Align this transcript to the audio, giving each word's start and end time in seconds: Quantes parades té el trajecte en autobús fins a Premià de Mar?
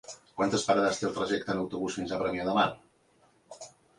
Quantes 0.39 0.63
parades 0.69 1.01
té 1.01 1.07
el 1.09 1.13
trajecte 1.17 1.53
en 1.55 1.61
autobús 1.65 1.99
fins 1.99 2.15
a 2.15 2.19
Premià 2.23 2.47
de 2.47 2.57
Mar? 2.59 2.67